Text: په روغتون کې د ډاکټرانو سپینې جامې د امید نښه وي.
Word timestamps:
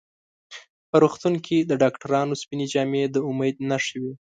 په 0.89 0.95
روغتون 1.03 1.33
کې 1.45 1.57
د 1.61 1.71
ډاکټرانو 1.81 2.33
سپینې 2.41 2.65
جامې 2.73 3.03
د 3.09 3.15
امید 3.29 3.55
نښه 3.69 3.97
وي. 4.01 4.13